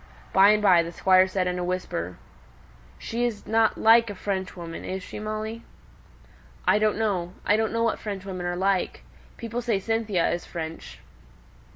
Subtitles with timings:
[0.33, 2.17] By and by the Squire said in a whisper,
[2.97, 5.61] "She's not like a Frenchwoman, is she, Molly?"
[6.67, 7.33] "I don't know.
[7.45, 9.03] I don't know what Frenchwomen are like.
[9.37, 10.97] People say Cynthia is French."